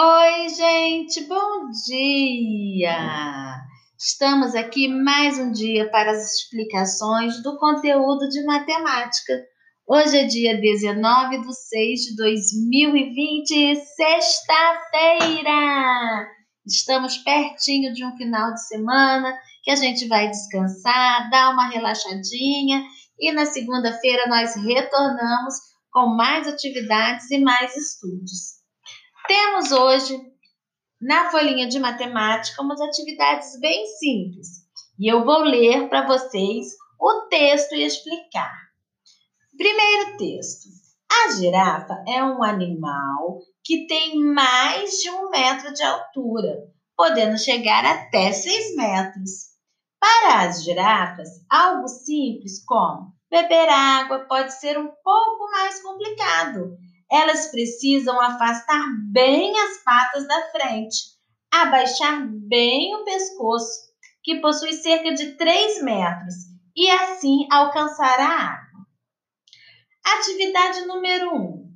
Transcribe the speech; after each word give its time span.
Oi, 0.00 0.48
gente, 0.50 1.22
bom 1.24 1.70
dia! 1.84 3.56
Estamos 3.98 4.54
aqui 4.54 4.86
mais 4.86 5.40
um 5.40 5.50
dia 5.50 5.90
para 5.90 6.12
as 6.12 6.36
explicações 6.36 7.42
do 7.42 7.58
conteúdo 7.58 8.28
de 8.28 8.44
matemática. 8.44 9.44
Hoje 9.88 10.18
é 10.18 10.24
dia 10.24 10.56
19 10.56 11.40
de 11.40 11.52
6 11.52 12.00
de 12.00 12.14
2020, 12.14 13.74
sexta-feira! 13.96 15.50
Estamos 16.64 17.18
pertinho 17.18 17.92
de 17.92 18.04
um 18.04 18.16
final 18.16 18.54
de 18.54 18.68
semana 18.68 19.36
que 19.64 19.72
a 19.72 19.76
gente 19.76 20.06
vai 20.06 20.30
descansar, 20.30 21.28
dar 21.28 21.50
uma 21.50 21.70
relaxadinha 21.70 22.84
e 23.18 23.32
na 23.32 23.46
segunda-feira 23.46 24.28
nós 24.28 24.54
retornamos 24.54 25.56
com 25.90 26.14
mais 26.14 26.46
atividades 26.46 27.28
e 27.32 27.40
mais 27.40 27.76
estudos. 27.76 28.57
Temos 29.28 29.72
hoje 29.72 30.18
na 30.98 31.30
folhinha 31.30 31.68
de 31.68 31.78
matemática 31.78 32.62
umas 32.62 32.80
atividades 32.80 33.60
bem 33.60 33.86
simples 33.86 34.48
e 34.98 35.06
eu 35.06 35.22
vou 35.22 35.40
ler 35.40 35.86
para 35.90 36.06
vocês 36.06 36.68
o 36.98 37.26
texto 37.28 37.74
e 37.74 37.84
explicar. 37.84 38.58
Primeiro 39.54 40.16
texto. 40.16 40.70
A 41.12 41.32
girafa 41.32 42.02
é 42.08 42.24
um 42.24 42.42
animal 42.42 43.40
que 43.62 43.86
tem 43.86 44.18
mais 44.18 44.92
de 44.92 45.10
um 45.10 45.28
metro 45.28 45.74
de 45.74 45.82
altura, 45.82 46.64
podendo 46.96 47.36
chegar 47.36 47.84
até 47.84 48.32
seis 48.32 48.74
metros. 48.76 49.48
Para 50.00 50.48
as 50.48 50.64
girafas, 50.64 51.28
algo 51.50 51.86
simples 51.86 52.64
como 52.64 53.12
beber 53.30 53.68
água 53.68 54.20
pode 54.20 54.58
ser 54.58 54.78
um 54.78 54.88
pouco 55.04 55.50
mais 55.50 55.82
complicado 55.82 56.78
elas 57.10 57.46
precisam 57.50 58.20
afastar 58.20 58.84
bem 59.10 59.58
as 59.58 59.82
patas 59.82 60.26
da 60.26 60.50
frente, 60.50 60.96
abaixar 61.50 62.26
bem 62.28 62.94
o 62.94 63.04
pescoço, 63.04 63.88
que 64.22 64.40
possui 64.40 64.74
cerca 64.74 65.14
de 65.14 65.32
3 65.36 65.82
metros, 65.82 66.34
e 66.76 66.90
assim 66.90 67.46
alcançar 67.50 68.20
a 68.20 68.28
água. 68.28 68.68
Atividade 70.04 70.86
número 70.86 71.34
1. 71.34 71.36
Um. 71.36 71.68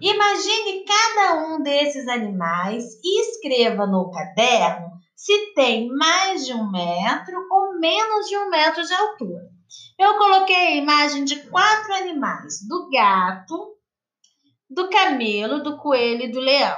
Imagine 0.00 0.84
cada 0.84 1.46
um 1.46 1.62
desses 1.62 2.06
animais 2.08 2.84
e 3.02 3.20
escreva 3.22 3.86
no 3.86 4.10
caderno 4.10 4.90
se 5.14 5.52
tem 5.54 5.88
mais 5.88 6.46
de 6.46 6.54
um 6.54 6.70
metro 6.70 7.46
ou 7.50 7.78
menos 7.78 8.26
de 8.26 8.36
um 8.38 8.48
metro 8.48 8.82
de 8.82 8.92
altura. 8.94 9.42
Eu 9.98 10.16
coloquei 10.16 10.56
a 10.56 10.76
imagem 10.76 11.24
de 11.24 11.36
quatro 11.48 11.94
animais: 11.94 12.66
do 12.66 12.88
gato, 12.90 13.76
do 14.70 14.88
camelo, 14.88 15.62
do 15.62 15.76
coelho 15.78 16.22
e 16.22 16.30
do 16.30 16.38
leão. 16.38 16.76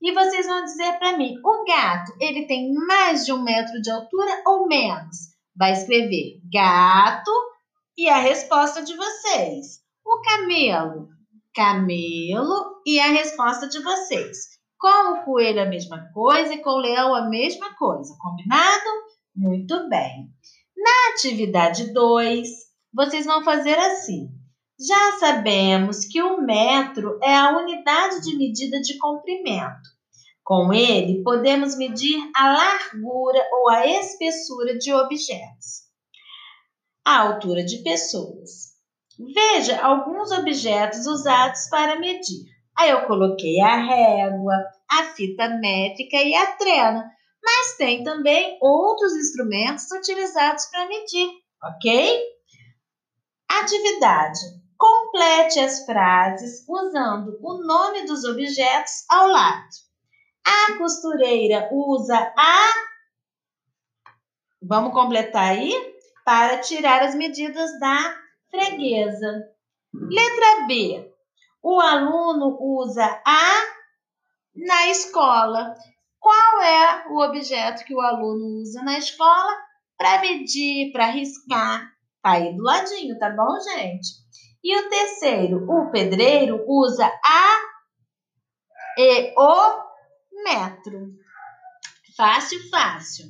E 0.00 0.12
vocês 0.12 0.46
vão 0.46 0.64
dizer 0.64 0.98
para 0.98 1.16
mim, 1.16 1.34
o 1.44 1.64
gato, 1.64 2.12
ele 2.20 2.46
tem 2.46 2.72
mais 2.72 3.26
de 3.26 3.32
um 3.32 3.42
metro 3.42 3.80
de 3.82 3.90
altura 3.90 4.42
ou 4.46 4.66
menos? 4.66 5.34
Vai 5.54 5.72
escrever 5.72 6.40
gato 6.52 7.30
e 7.96 8.08
a 8.08 8.18
resposta 8.18 8.82
de 8.82 8.94
vocês. 8.94 9.80
O 10.04 10.20
camelo, 10.22 11.08
camelo 11.54 12.80
e 12.86 12.98
a 13.00 13.08
resposta 13.08 13.68
de 13.68 13.82
vocês. 13.82 14.56
Com 14.78 15.12
o 15.12 15.24
coelho 15.24 15.62
a 15.62 15.66
mesma 15.66 16.10
coisa 16.12 16.54
e 16.54 16.62
com 16.62 16.70
o 16.70 16.78
leão 16.78 17.14
a 17.14 17.28
mesma 17.28 17.74
coisa, 17.74 18.14
combinado? 18.20 18.90
Muito 19.34 19.88
bem. 19.88 20.30
Na 20.76 21.14
atividade 21.14 21.92
2, 21.92 22.48
vocês 22.92 23.24
vão 23.24 23.42
fazer 23.42 23.78
assim. 23.78 24.28
Já 24.78 25.12
sabemos 25.18 26.04
que 26.04 26.22
o 26.22 26.42
metro 26.42 27.18
é 27.22 27.34
a 27.34 27.56
unidade 27.56 28.20
de 28.20 28.36
medida 28.36 28.78
de 28.80 28.98
comprimento. 28.98 29.88
Com 30.44 30.70
ele, 30.72 31.22
podemos 31.22 31.76
medir 31.78 32.30
a 32.36 32.52
largura 32.52 33.42
ou 33.52 33.70
a 33.70 33.86
espessura 33.86 34.76
de 34.76 34.92
objetos. 34.92 35.86
A 37.04 37.20
altura 37.20 37.64
de 37.64 37.82
pessoas. 37.82 38.76
Veja 39.34 39.80
alguns 39.80 40.30
objetos 40.30 41.06
usados 41.06 41.68
para 41.70 41.98
medir. 41.98 42.44
Aí 42.78 42.90
eu 42.90 43.06
coloquei 43.06 43.58
a 43.62 43.76
régua, 43.78 44.54
a 44.90 45.04
fita 45.14 45.48
métrica 45.48 46.18
e 46.18 46.34
a 46.34 46.52
trena, 46.52 47.10
mas 47.42 47.76
tem 47.78 48.04
também 48.04 48.58
outros 48.60 49.14
instrumentos 49.16 49.90
utilizados 49.90 50.66
para 50.66 50.86
medir, 50.86 51.30
ok? 51.62 52.20
Atividade. 53.48 54.65
Complete 54.78 55.58
as 55.60 55.84
frases 55.84 56.64
usando 56.68 57.38
o 57.40 57.64
nome 57.64 58.04
dos 58.06 58.24
objetos 58.24 59.04
ao 59.08 59.28
lado. 59.28 59.68
A 60.44 60.76
costureira 60.76 61.68
usa 61.72 62.32
a. 62.36 62.68
Vamos 64.62 64.92
completar 64.92 65.52
aí? 65.52 65.72
Para 66.24 66.58
tirar 66.58 67.02
as 67.02 67.14
medidas 67.14 67.78
da 67.80 68.16
freguesa. 68.50 69.48
Letra 69.94 70.66
B. 70.66 71.10
O 71.62 71.80
aluno 71.80 72.56
usa 72.60 73.22
a 73.24 73.76
na 74.54 74.88
escola. 74.88 75.74
Qual 76.20 76.62
é 76.62 77.08
o 77.08 77.22
objeto 77.22 77.84
que 77.84 77.94
o 77.94 78.00
aluno 78.00 78.60
usa 78.60 78.82
na 78.82 78.98
escola 78.98 79.52
para 79.96 80.20
medir, 80.20 80.92
para 80.92 81.06
riscar? 81.06 81.92
Tá 82.22 82.32
aí 82.32 82.54
do 82.54 82.62
ladinho, 82.62 83.18
tá 83.18 83.30
bom, 83.30 83.58
gente? 83.60 84.25
E 84.68 84.76
o 84.76 84.88
terceiro, 84.88 85.64
o 85.70 85.92
pedreiro 85.92 86.64
usa 86.66 87.06
a 87.06 87.56
e 88.98 89.32
o 89.38 90.42
metro. 90.42 91.06
Fácil, 92.16 92.58
fácil. 92.68 93.26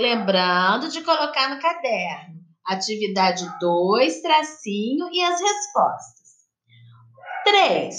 Lembrando 0.00 0.88
de 0.88 1.02
colocar 1.02 1.54
no 1.54 1.60
caderno. 1.60 2.40
Atividade 2.64 3.46
2, 3.60 4.22
tracinho 4.22 5.10
e 5.12 5.22
as 5.22 5.38
respostas. 5.38 6.48
3. 7.44 7.94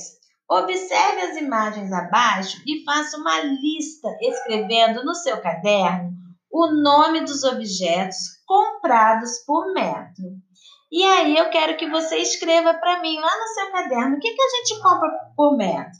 Observe 0.49 1.21
as 1.21 1.37
imagens 1.37 1.93
abaixo 1.93 2.59
e 2.65 2.83
faça 2.83 3.17
uma 3.17 3.39
lista 3.41 4.07
escrevendo 4.19 5.05
no 5.05 5.13
seu 5.13 5.39
caderno 5.39 6.11
o 6.51 6.71
nome 6.71 7.21
dos 7.21 7.43
objetos 7.43 8.17
comprados 8.47 9.43
por 9.45 9.71
metro. 9.75 10.43
E 10.95 11.03
aí 11.03 11.35
eu 11.35 11.49
quero 11.49 11.75
que 11.75 11.89
você 11.89 12.15
escreva 12.19 12.73
para 12.73 13.01
mim 13.01 13.19
lá 13.19 13.37
no 13.37 13.47
seu 13.53 13.69
caderno 13.69 14.15
o 14.15 14.19
que, 14.21 14.33
que 14.33 14.41
a 14.41 14.49
gente 14.49 14.81
compra 14.81 15.09
por 15.35 15.57
metro. 15.57 15.91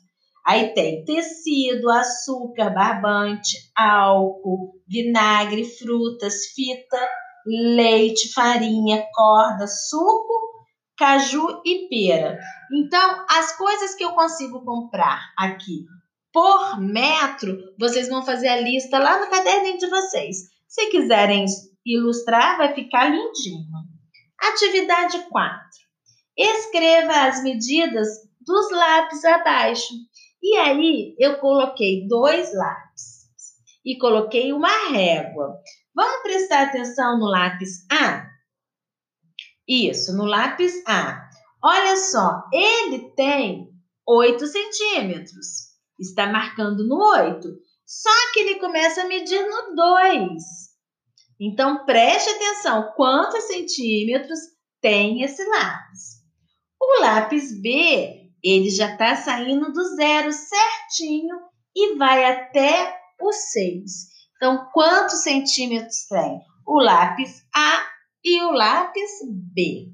Aí 0.47 0.73
tem 0.73 1.03
tecido, 1.03 1.89
açúcar, 1.89 2.69
barbante, 2.69 3.57
álcool, 3.75 4.71
vinagre, 4.87 5.65
frutas, 5.65 6.45
fita, 6.55 7.09
leite, 7.45 8.31
farinha, 8.31 9.05
corda, 9.13 9.67
suco, 9.67 10.63
caju 10.97 11.61
e 11.65 11.89
pera. 11.89 12.39
Então, 12.71 13.25
as 13.29 13.57
coisas 13.57 13.95
que 13.95 14.05
eu 14.05 14.13
consigo 14.13 14.63
comprar 14.63 15.19
aqui 15.37 15.83
por 16.31 16.79
metro, 16.79 17.57
vocês 17.77 18.07
vão 18.07 18.23
fazer 18.23 18.47
a 18.47 18.61
lista 18.61 18.97
lá 18.97 19.19
no 19.19 19.29
caderninho 19.29 19.77
de 19.77 19.89
vocês. 19.89 20.37
Se 20.69 20.85
quiserem 20.85 21.43
ilustrar, 21.85 22.57
vai 22.57 22.73
ficar 22.73 23.09
lindinho. 23.09 23.94
Atividade 24.39 25.19
4. 25.29 25.59
Escreva 26.37 27.27
as 27.27 27.43
medidas 27.43 28.07
dos 28.41 28.71
lápis 28.71 29.23
abaixo. 29.25 29.93
E 30.41 30.55
aí 30.57 31.15
eu 31.19 31.39
coloquei 31.39 32.07
dois 32.07 32.53
lápis 32.53 33.15
e 33.85 33.97
coloquei 33.97 34.51
uma 34.53 34.89
régua. 34.89 35.57
Vamos 35.93 36.21
prestar 36.23 36.63
atenção 36.63 37.17
no 37.17 37.25
lápis 37.25 37.85
A? 37.91 38.27
Isso, 39.67 40.15
no 40.15 40.25
lápis 40.25 40.83
A. 40.87 41.29
Olha 41.63 41.97
só, 41.97 42.43
ele 42.53 43.11
tem 43.15 43.69
8 44.07 44.45
centímetros. 44.45 45.73
Está 45.99 46.27
marcando 46.27 46.85
no 46.87 46.97
8. 46.97 47.47
Só 47.85 48.09
que 48.33 48.41
ele 48.41 48.59
começa 48.59 49.01
a 49.01 49.07
medir 49.07 49.41
no 49.47 49.75
2. 49.75 50.43
Então, 51.39 51.85
preste 51.85 52.29
atenção 52.29 52.93
quantos 52.95 53.43
centímetros 53.45 54.39
tem 54.81 55.21
esse 55.21 55.43
lápis. 55.43 56.23
O 56.79 57.01
lápis 57.01 57.59
B, 57.61 58.31
ele 58.43 58.69
já 58.69 58.91
está 58.91 59.15
saindo 59.15 59.71
do 59.71 59.83
zero 59.95 60.31
certinho 60.31 61.35
e 61.75 61.95
vai 61.97 62.23
até 62.25 62.97
o 63.19 63.31
6. 63.31 63.91
Então, 64.35 64.69
quantos 64.73 65.23
centímetros 65.23 66.07
tem? 66.07 66.39
O 66.65 66.79
lápis 66.79 67.43
A 67.53 67.83
e 68.23 68.41
o 68.41 68.51
lápis 68.51 69.11
B. 69.53 69.91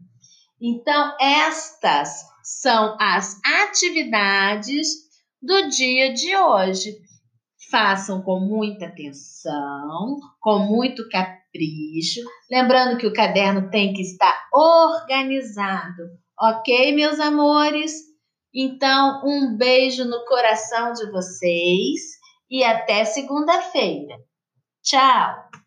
Então, 0.62 1.16
estas 1.20 2.24
são 2.44 2.96
as 3.00 3.40
atividades 3.44 4.88
do 5.42 5.70
dia 5.70 6.14
de 6.14 6.36
hoje. 6.36 6.98
Façam 7.72 8.22
com 8.22 8.42
muita 8.42 8.88
atenção, 8.88 10.18
com 10.42 10.60
muito 10.60 11.08
capricho. 11.08 12.20
Lembrando 12.52 12.98
que 12.98 13.08
o 13.08 13.14
caderno 13.14 13.70
tem 13.70 13.94
que 13.94 14.02
estar 14.02 14.36
organizado, 14.54 16.04
ok, 16.40 16.94
meus 16.94 17.20
amores? 17.20 17.94
Então, 18.54 19.22
um 19.26 19.56
beijo 19.56 20.04
no 20.04 20.26
coração 20.26 20.92
de 20.92 21.10
vocês 21.10 22.02
e 22.50 22.62
até 22.64 23.06
segunda-feira. 23.06 24.18
Tchau! 24.84 25.61